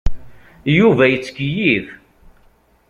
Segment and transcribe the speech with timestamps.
[0.79, 1.87] Yuba yettkeyyif.